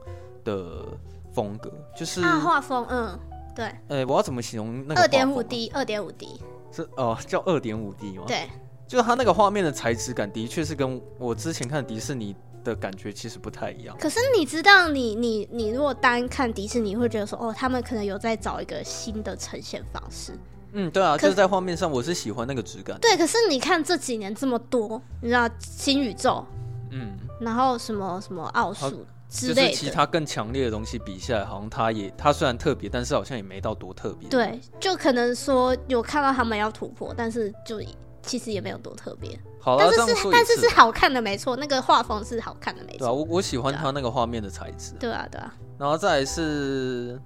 [0.45, 0.87] 的
[1.33, 3.19] 风格，就是啊，画风，嗯，
[3.55, 3.65] 对。
[3.67, 5.01] 哎、欸，我要怎么形容那个？
[5.01, 6.41] 二点五 D，二点五 D，
[6.73, 8.25] 是哦，叫二点五 D 吗？
[8.27, 8.49] 对，
[8.87, 13.97] 就是他那个画面的材质感，的确是跟我之前看迪士尼的感觉其实不太一样。
[13.99, 20.33] 可是你知道你，你你你如果单看迪士尼，会觉得说，哦，他们可能有在找一个新的呈现方式。
[20.73, 22.97] 嗯，对啊，就是在画面上，我是喜欢那个质感。
[23.01, 26.45] 对，可是你看这几年这么多，你知道新宇宙。
[26.90, 34.29] 嗯，然后什么什么奥数之类的，就是其他更强烈的东西比下来，好像他也他虽然特别，但是好像也没到多特别。
[34.29, 37.81] 对，就可能说有看到他们要突破，但是就
[38.22, 39.38] 其实也没有多特别。
[39.61, 42.98] 好，但是是但是是好看的没错，那个画风是好看的没错。
[42.98, 44.92] 对啊，我我喜欢他那个画面的材质。
[44.98, 45.55] 对啊，对啊。
[45.79, 47.20] 然后再来是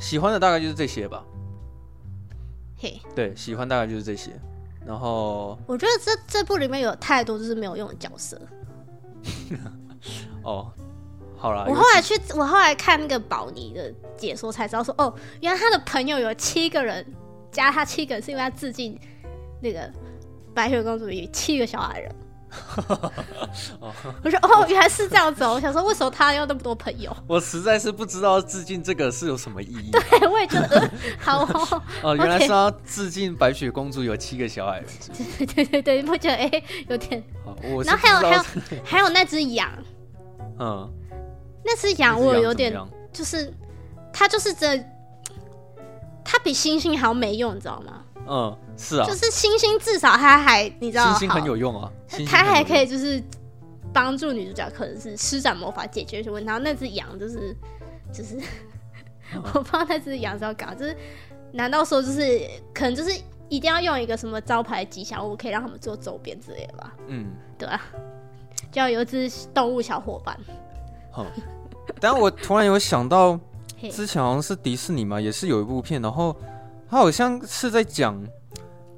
[0.00, 1.24] 喜欢的大概就是这些吧。
[2.76, 4.30] 嘿，对，喜欢大概就是这些。
[4.86, 8.40] 然后我觉得这这部里面有太多就是没有用的角色。
[10.42, 10.72] 哦，
[11.36, 11.66] 好了。
[11.68, 17.04] 我后来去，我后来看那个宝妮的解说才知道说，哦，原来他的朋友有七个人，
[17.50, 18.98] 加他七个人是因为他致敬
[19.60, 19.90] 那个
[20.54, 22.14] 白雪公主与七个小矮人。
[24.22, 25.52] 我说哦，原来是这样子哦。
[25.54, 27.14] 我想说，为什么他要那么多朋友？
[27.28, 29.90] 我实在是不知道致敬这个是有什么意义。
[29.90, 31.82] 对，我也觉得，呃、 好哦。
[32.02, 34.86] 哦，原来是要致敬白雪公主有七个小矮人。
[35.38, 37.22] 对对对对，你不觉得哎、欸，有点。
[37.62, 38.42] 我然后还有还有
[38.84, 39.70] 还有那只羊，
[40.58, 40.88] 嗯，
[41.64, 42.72] 那只羊我有点
[43.12, 43.52] 就是，
[44.12, 44.78] 它就是这，
[46.24, 48.04] 它比星星还要没用，你知道吗？
[48.28, 51.90] 嗯，是啊，就是星星至少它还你知道，星星很有用啊，
[52.28, 53.22] 它还可以就是
[53.92, 56.46] 帮助女主角，可能是施展魔法解决一些问题。
[56.46, 57.56] 然后那只羊就是
[58.12, 58.36] 就是，
[59.34, 60.96] 嗯、 我不知道那只羊是要干嘛，就是
[61.52, 62.40] 难道说就是
[62.74, 63.10] 可能就是
[63.48, 66.92] 一定要用一个什么招牌吉祥物，可以让他们做周边之类的吧？
[67.06, 67.80] 嗯，对啊，
[68.70, 70.38] 就要有一只动物小伙伴。
[71.10, 71.42] 好、嗯，
[71.98, 73.40] 但我突然有想到，
[73.90, 76.36] 之前好像是迪士尼嘛，也是有一部片，然后。
[76.90, 78.18] 他好像是在讲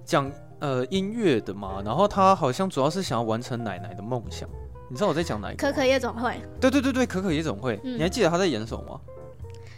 [0.04, 4.48] 讲呃音乐的嘛，然后他好像主要是想要完成奶奶的梦想。
[4.88, 5.66] 你知道我在讲哪一个？
[5.68, 6.40] 可可夜总会。
[6.60, 7.80] 对对对对，可可夜总会。
[7.84, 9.00] 嗯、你还记得他在演什么吗？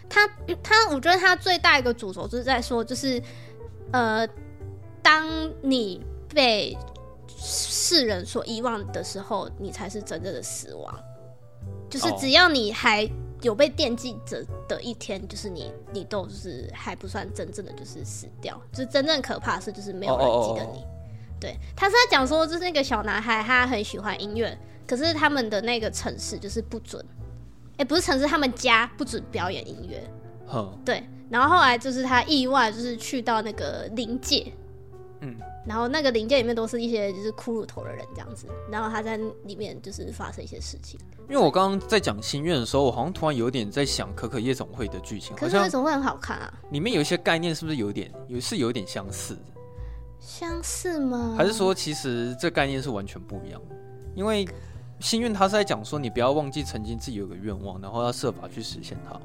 [0.09, 0.27] 他
[0.61, 3.21] 他，我觉得他最大一个主轴就是在说，就是
[3.91, 4.27] 呃，
[5.01, 5.27] 当
[5.61, 6.77] 你被
[7.27, 10.99] 世人所遗忘的时候，你才是真正的死亡。
[11.89, 13.09] 就是只要你还。
[13.43, 20.79] 有被惦记着的一天，就是你，你都是还不算真正的就是死掉，就是真正可怕的是就是没有人记得你。
[20.79, 21.39] Oh, oh, oh, oh.
[21.39, 27.05] 对，他是在讲说，就是那个小男孩他很喜欢音乐，可是他们的那个城市就是不准，
[27.73, 30.01] 哎、欸，不是城市，他们家不准表演音乐。
[30.85, 34.53] 对，然后后来就是他意外就是去到那个灵界。
[35.23, 40.99] 嗯，然后那个零件里面都是一些就是骷髅头的人这样子，然后他在里面就是发生一些事情。
[41.29, 45.33] 因为我刚刚在讲心愿的时候，我好像突然有点在想可可夜总会的剧情。
[45.35, 49.37] 可是夜总会很好看啊，里面有一些概念是不是有点有是有点相似？
[50.19, 51.35] 相似吗？
[51.37, 53.61] 还是说其实这概念是完全不一样？
[54.15, 54.45] 因为
[54.99, 59.19] 心愿他是在讲说你不要忘记曾经自己有个愿望，然后要设法去实现它。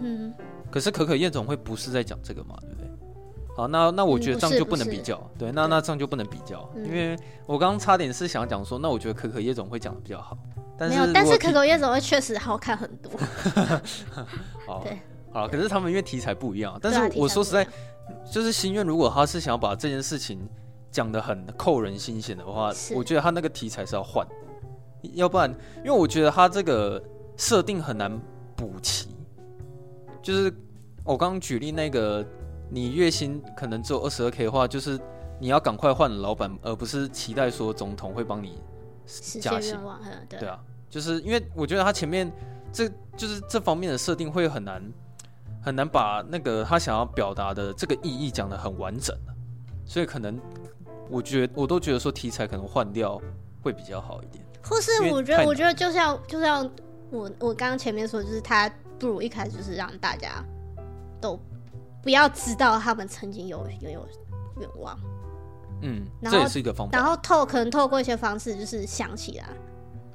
[0.00, 0.32] 嗯，
[0.70, 2.88] 可是可可夜总会不是在讲这个嘛，对不对？
[3.54, 10.36] 好，那那我觉得这样就不能比较，嗯、对，那那这样就不能比较，嗯、因为我刚刚差点是想讲说，那我觉得可可夜总会讲的比较好，
[10.78, 13.12] 但是没有，但是可可夜总会确实好看很多。
[14.66, 14.98] 好，对，
[15.30, 17.66] 好，可是他们因为题材不一样，但是我说实在，
[18.30, 20.40] 就是心愿如果他是想要把这件事情
[20.90, 24.26] 讲的很扣人心弦的话，我觉得他那个题材是要换，
[25.12, 27.02] 要不然，因为我觉得他这个
[27.36, 28.10] 设定很难
[28.56, 29.08] 补齐，
[30.22, 30.50] 就是
[31.04, 32.26] 我刚刚举例那个。
[32.74, 34.98] 你月薪可能只有二十二 k 的话，就是
[35.38, 38.58] 你要赶快换老板，而不是期待说总统会帮你
[39.38, 39.76] 加薪。
[40.26, 40.58] 对，对啊，
[40.88, 42.32] 就是因为我觉得他前面
[42.72, 44.82] 这就是这方面的设定会很难
[45.62, 49.14] 很难把那个他想要表达的这个意义讲得很完整，
[49.84, 50.40] 所以可能
[51.10, 53.20] 我觉得我都觉得说题材可能换掉
[53.62, 54.42] 会比较好一点。
[54.64, 56.64] 或是我觉得我觉得就像就像
[57.10, 60.42] 我我刚刚前面说，就是他不如一开始就是让大家
[61.20, 61.38] 都。
[62.02, 64.06] 不要知道他们曾经有拥有
[64.60, 64.98] 愿望，
[65.82, 66.98] 嗯，然后这也是一个方法。
[66.98, 69.46] 然后透可能透过一些方式，就是想起来，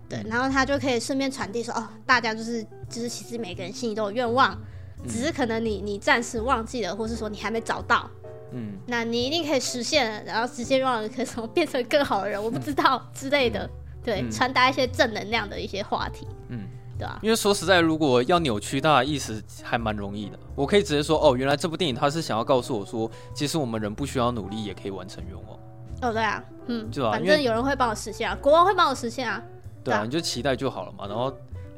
[0.09, 4.59] 对，然后他就可以顺便传递说，哦，大家就是就是其实每个人心里都有愿望，
[5.07, 8.09] 只是可能你你暂时忘记了，或是说你还没找到。
[8.51, 13.69] 嗯，那你一定可以实现，然后实现愿望可以什么变成更好的人，我不知道之类的。
[14.03, 16.25] 对，传达一些正能量的一些话题。
[16.47, 16.65] 嗯，
[16.97, 17.19] 对啊。
[17.21, 20.39] 因为说实在，如果要扭曲大家意识，还蛮容易的。
[20.55, 25.59] 我可以直接说，哦，原来这部电影它是想要告诉我说，其实我们人不需要努力也可以完成愿望。
[26.01, 29.41] 哦，对啊，嗯，对啊，反正有人会帮我实现啊，国王会帮我实现啊。
[29.83, 31.07] 对啊，你就期待就好了嘛。
[31.07, 31.25] 然后，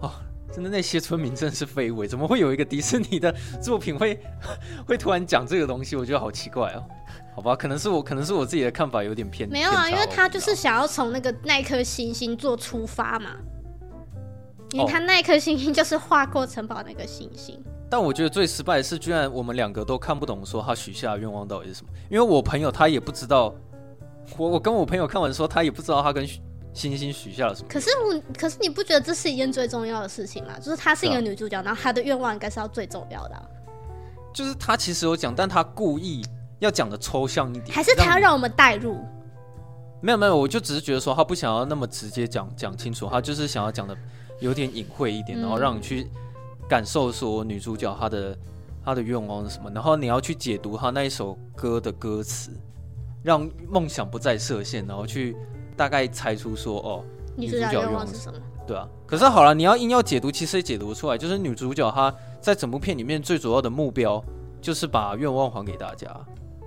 [0.02, 0.12] 哦，
[0.52, 4.20] 真的那些村民真的是卑微，怎么会有一个迪士尼的作品会
[4.86, 5.96] 会突然讲这个东西？
[5.96, 6.84] 我觉得好奇怪哦。
[7.36, 9.48] 好吧，可能是我可能是我自己的看法有点偏。
[9.48, 13.32] 没有啊，因为他就是想要从那个那颗星星做出发嘛。
[14.72, 17.62] 因为他那颗星星就是划过城堡那个星星。
[17.90, 21.92] 但我觉得最失败的是，居然我们两个都看不懂，说他许下的愿望到底是什么。
[22.10, 23.54] 因为我朋友他也不知道，
[24.38, 26.28] 我我跟我朋友看完说，他也不知道他跟。
[26.72, 27.68] 星星许下了什么？
[27.68, 30.54] 可是我，可是你不觉得这是一件最重要的事情吗？
[30.60, 33.42] 就是她是一个女主角，啊、然后她的愿望应该是要最重要的、啊。
[34.32, 36.24] 就是她其实有讲，但她故意
[36.60, 39.00] 要讲的抽象一点，还是她要让我们带入？
[40.00, 43.98] 没有没有，我就只是觉得说，她不想要那么直接讲讲清楚，她就是想要讲的
[44.40, 46.08] 有点隐晦一点，然后让你去
[46.68, 48.38] 感受说女主角她的
[48.84, 52.52] 她的愿望是什么，然后你要去解读她那一首歌的歌词，
[53.24, 55.36] 让梦想不再设限，然后去。
[55.78, 57.06] 大概猜出说哦，
[57.38, 58.38] 女主角愿望是什么？
[58.68, 61.18] 对啊，可是好了，你要硬要解读，其实也解读不出来。
[61.18, 64.22] 就是女主角她在整部片里面最主要的目标，
[64.60, 66.14] 就是把愿望还给大家。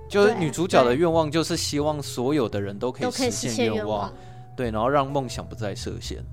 [0.09, 4.11] 就是女主角的愿望，就是希望所有的人都可以实现愿望，
[4.57, 6.25] 对，然后让梦想不再设限。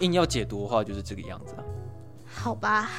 [0.00, 1.64] 硬要解读的话，就是这个样子啊。
[2.26, 2.90] 好吧，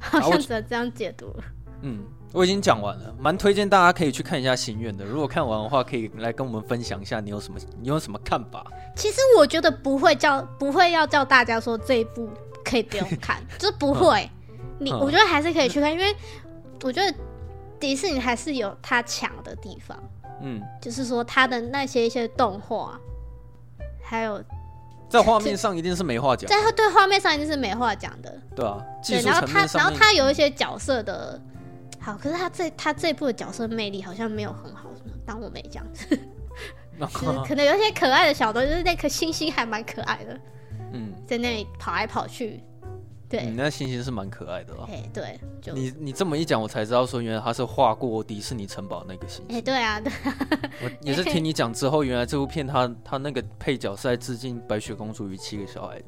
[0.00, 1.44] 好像只能这样解读了。
[1.82, 2.04] 嗯。
[2.34, 5.04] 我已经讲完了，蛮推荐大家可以去看一下《心愿》的。
[5.04, 8.66] 如果看完的话，可以来跟我们分享一下你有什么你有什么看法。
[8.96, 12.30] 其实我觉得不会叫不会要叫大家说这一部
[12.64, 14.26] 可以不用看， 就是不会。
[14.78, 16.16] 你我觉得还是可以去看，因为
[16.82, 17.14] 我觉得
[17.78, 20.02] 迪士尼还是有它强的地方。
[20.40, 22.98] 嗯，就是说它的那些一些动画，
[24.02, 24.42] 还有
[25.12, 28.36] 在画面上一定是没话讲，在对画面上一定是没话讲的。
[28.56, 31.40] 对啊，对，然后他然后他有一些角色的。
[32.00, 34.90] 好，可是他这他这部的角色魅力好像没有很好，
[35.24, 36.04] 当我没这样子，
[36.98, 40.40] 就是可能有一些可爱的小东西，就是那颗星星还蛮可爱的，
[40.94, 42.60] 嗯，在那里跑来跑去，
[43.32, 44.86] 对，你那星星是蛮可爱的哦。
[44.90, 49.56] 哎，对，就你你这么一讲，我才知道说原来他是画过迪士尼城堡那个星星。
[49.56, 50.12] 哎，对啊，对，
[50.84, 56.04] 我也是听你讲之后，原来这部片他他那个配角是在致敬白雪公主与七个小矮的。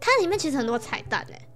[0.00, 1.48] 它里面其实很多彩蛋哎，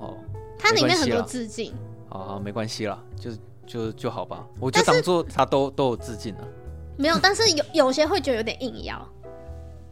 [0.00, 0.16] 哦，
[0.58, 1.74] 它里面很多致敬。
[2.08, 3.30] 啊，没关系啦，就
[3.66, 6.48] 就就好吧，我就当做他都都有致敬了。
[6.96, 9.06] 没有，但是有有些会觉得有点硬要。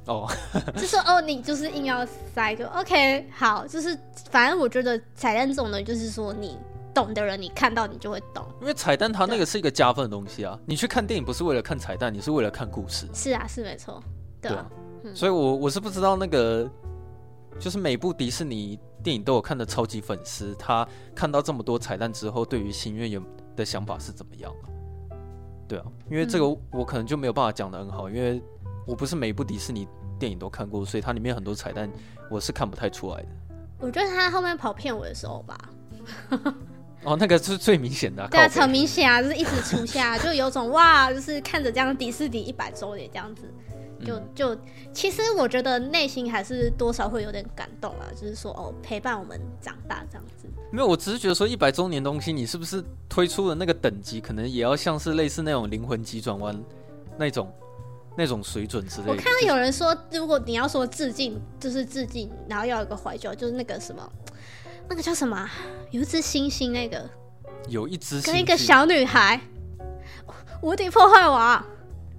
[0.07, 0.29] 哦，
[0.77, 3.99] 就是哦，你就是硬要塞就，OK，好，就是
[4.31, 6.59] 反正我觉得彩蛋这种的，就是说你
[6.95, 8.45] 懂的人，你看到你就会懂。
[8.61, 13.07] 因为彩蛋它那个是一个加分的东西啊，你去看电影不是为了看彩蛋，你是为了看故事。
[13.15, 14.03] 是啊，是没错。
[14.41, 14.67] 对啊，
[15.05, 16.71] 嗯、所以我我是不知道那个，
[17.59, 18.79] 就是每部迪士尼。
[19.03, 23.23] 电影都有看的超级粉丝，他看到这么多彩蛋之后，对于心愿有
[23.55, 24.65] 的想法是怎么样啊？
[25.69, 28.43] 对啊，因为这个我可能就没有办法讲的很好，因为
[28.87, 29.87] 我不是每一部迪士尼
[30.19, 31.91] 电影都看过，所以它里面很多彩蛋
[32.31, 33.29] 我是看不太出来的。
[33.79, 35.59] 我觉得他后面跑骗我的时候吧，
[37.03, 43.43] 哦，那个是最明显的啊，对啊，很明显啊，就是一直出现啊，就有种哇，就是看着这样迪士尼一百周年这样子。
[44.05, 44.61] 就就
[44.93, 50.47] 其实我觉得内心还是多少会有点感动啊，就是说哦，陪伴我们长大这样子。
[50.71, 56.55] 没有，我只是觉得说一百周年东西，你是不是推出的那个等级，可能也要像是类似那种灵魂急转弯
[57.17, 57.51] 那种
[58.17, 59.13] 那种水准之类的。
[59.13, 64.13] 我看到有人说，如果你要说致敬，就是致敬，然后要有个怀旧，就是那个什么，
[64.89, 65.49] 那个叫什么，
[65.91, 67.09] 有一只星星，那个
[67.69, 69.41] 有一只跟一个小女孩，
[70.63, 71.65] 无敌破坏王。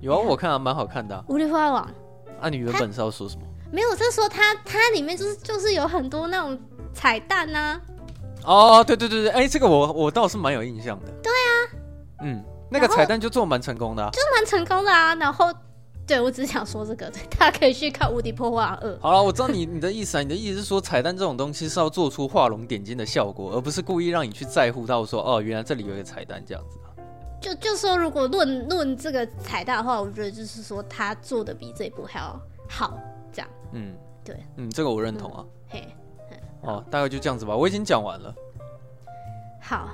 [0.02, 1.24] 有啊，我看啊，蛮好看的。
[1.28, 1.90] 无敌破坏王。
[2.42, 3.42] 啊，你原本是要说什么？
[3.72, 6.60] 没有，就是说它它里面就是就是有很多那种
[6.94, 7.80] 彩蛋呐。
[8.44, 11.12] 哦，对对对对，哎，这个我我倒是蛮有印象的。
[11.24, 11.48] 对啊。
[12.22, 14.10] 嗯，那个彩蛋就做蛮成功的。
[14.12, 15.52] 就是蛮成功的啊，然后，
[16.08, 18.90] 对我只是想说这个，大家可以去看《无敌破坏王二》。
[19.00, 26.78] 好了，我知道你你的意思啊，你的意思是说彩蛋这种东西是要做出画龙点睛的效果，而不是故意让你去在乎到说哦，原来这里有一个彩蛋这样子。
[27.42, 32.98] 就就说，如果论论这个彩蛋的话，我觉得就是说他做的比这一部还要好，
[33.32, 33.50] 这样。
[33.74, 33.94] 嗯，
[34.24, 35.44] 对，嗯，这个我认同啊。
[35.44, 35.96] 嗯、嘿，
[36.62, 38.34] 哦，大概就这样子吧，我已经讲完了。
[39.62, 39.90] 好，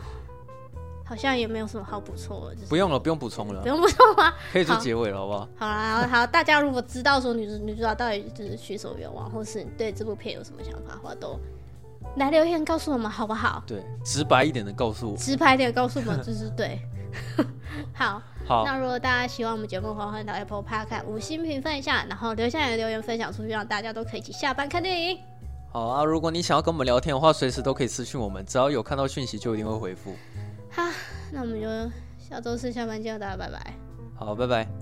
[1.11, 4.33] 好像也没有什么好补充的，就是不用了，不用补充了，不用补充吗？
[4.53, 5.49] 可以做结尾了，好不好？
[5.57, 11.37] 好啦，好，大家如果知道说女主女主角到底就是许什么愿望，或是你对这部片有什么想法的话，都
[12.15, 13.61] 来留言告诉我们，好不好？
[13.67, 16.79] 对，直白一点的告诉我，直白一点告诉我们，就是对。
[17.93, 18.63] 好，好。
[18.65, 25.19] 那如果大家喜欢我们节目的话，欢迎到 Apple Podcast 五星评分一下，然后留下你的留言分享出去，让大家都可以一起下班看电影。
[25.73, 30.13] 好啊，如果你想要跟我们聊天的话，随时都可以私讯我们，只要有看到讯息就一定会回复。
[30.71, 30.83] 好，
[31.31, 31.67] 那我们就
[32.17, 33.73] 下周四下班见，大家拜拜。
[34.15, 34.80] 好，拜拜。